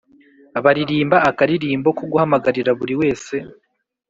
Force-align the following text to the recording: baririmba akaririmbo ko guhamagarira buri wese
baririmba 0.65 1.17
akaririmbo 1.29 1.89
ko 1.97 2.03
guhamagarira 2.11 2.71
buri 2.79 2.93
wese 3.01 3.35